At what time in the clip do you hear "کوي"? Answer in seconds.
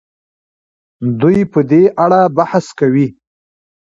2.79-3.07